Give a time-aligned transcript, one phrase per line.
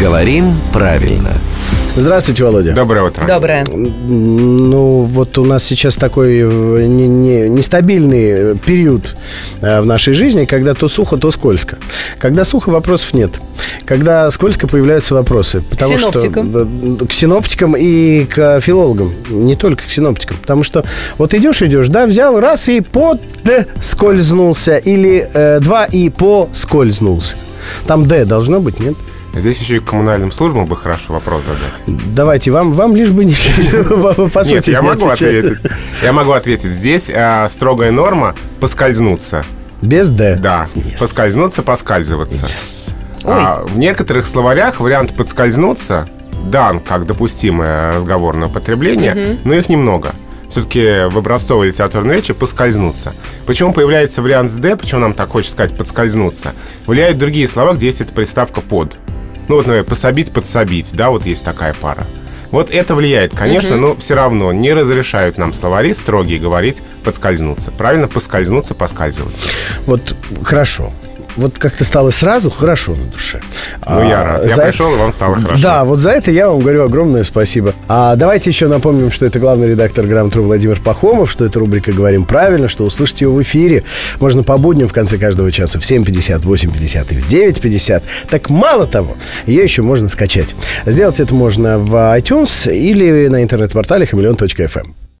[0.00, 1.30] Говорим правильно.
[1.96, 2.72] Здравствуйте, Володя.
[2.74, 3.26] Доброе утро.
[3.26, 3.64] Доброе.
[3.64, 9.16] Ну, вот у нас сейчас такой э, не- не- нестабильный период
[9.62, 11.78] э, в нашей жизни, когда то сухо, то скользко.
[12.18, 13.30] Когда сухо, вопросов нет.
[13.86, 15.62] Когда скользко, появляются вопросы.
[15.62, 16.50] Потому синоптикам.
[16.50, 19.14] Что, э, к синоптикам и к филологам.
[19.30, 20.36] Не только к синоптикам.
[20.36, 20.84] Потому что
[21.16, 23.22] вот идешь, идешь, да, взял раз и под
[23.80, 24.76] скользнулся.
[24.76, 27.36] Или э, два и поскользнулся.
[27.86, 28.94] Там «д» должно быть, нет?
[29.36, 31.98] Здесь еще и коммунальным службам бы хорошо вопрос задать.
[32.14, 33.34] Давайте, вам, вам лишь бы не...
[34.30, 35.58] по Нет, сути, я не могу ответить.
[36.02, 36.72] Я могу ответить.
[36.72, 39.42] Здесь а, строгая норма поскользнуться.
[39.82, 40.36] Без «д».
[40.40, 40.98] Да, Yes.
[40.98, 42.46] поскользнуться, поскальзываться.
[42.46, 42.94] Yes.
[43.24, 46.08] А, в некоторых словарях вариант подскользнуться
[46.50, 50.12] дан как допустимое разговорное употребление, но их немного.
[50.48, 53.12] Все-таки в образцовой литературной речи поскользнуться.
[53.46, 56.52] Почему появляется вариант с «д», почему нам так хочется сказать подскользнуться?
[56.86, 58.96] Влияют другие слова, где есть эта приставка «под».
[59.48, 62.06] Ну вот, например, пособить, подсобить, да, вот есть такая пара.
[62.50, 67.70] Вот это влияет, конечно, но все равно не разрешают нам словари строгие говорить подскользнуться.
[67.72, 69.46] Правильно, поскользнуться, поскальзываться.
[69.86, 70.92] Вот хорошо.
[71.36, 73.40] Вот как-то стало сразу хорошо на душе.
[73.86, 74.46] Ну, я рад.
[74.48, 75.62] Я за пришел, и вам стало хорошо.
[75.62, 77.74] Да, вот за это я вам говорю огромное спасибо.
[77.88, 82.24] А давайте еще напомним, что это главный редактор «Грамотру» Владимир Пахомов, что это рубрика «Говорим
[82.24, 83.84] правильно», что услышать его в эфире
[84.18, 88.02] можно по будням в конце каждого часа в 7.50, 8.50 и в 9.50.
[88.30, 90.54] Так мало того, ее еще можно скачать.
[90.86, 95.05] Сделать это можно в iTunes или на интернет-портале хамелеон.фм.